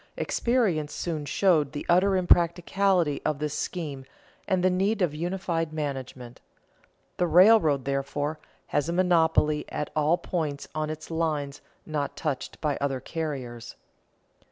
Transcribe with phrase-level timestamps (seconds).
[0.17, 4.03] Experience soon showed the utter impracticability of this scheme
[4.47, 6.41] and the need of unified management.
[7.17, 11.53] The railroad, therefore, has a monopoly at all points on its line
[11.85, 13.75] not touched by other carriers.